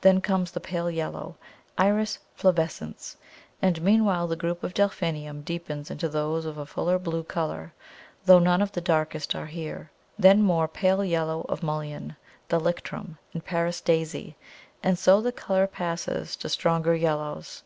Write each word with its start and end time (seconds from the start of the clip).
Then 0.00 0.20
comes 0.20 0.50
the 0.50 0.58
pale 0.58 0.90
yellow 0.90 1.36
Iris 1.78 2.18
flavescens, 2.36 3.14
and 3.62 3.80
meanwhile 3.80 4.26
the 4.26 4.34
group 4.34 4.64
of 4.64 4.74
Delphinium 4.74 5.42
deepens 5.42 5.92
into 5.92 6.08
those 6.08 6.44
of 6.44 6.58
a 6.58 6.66
fuller 6.66 6.98
blue 6.98 7.22
colour, 7.22 7.72
though 8.24 8.40
none 8.40 8.62
of 8.62 8.72
the 8.72 8.80
darkest 8.80 9.32
are 9.36 9.46
here. 9.46 9.92
Then 10.18 10.42
more 10.42 10.66
pale 10.66 11.04
yellow 11.04 11.42
of 11.48 11.62
Mullein, 11.62 12.16
Thalictrum, 12.48 13.16
and 13.32 13.44
Paris 13.44 13.80
Daisy, 13.80 14.34
and 14.82 14.98
so 14.98 15.20
the 15.20 15.30
colour 15.30 15.68
passes 15.68 16.34
to 16.34 16.48
stronger 16.48 16.96
yellows. 16.96 17.62